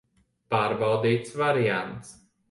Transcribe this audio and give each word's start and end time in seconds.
Pārbaudīts 0.53 1.35
variants. 1.41 2.15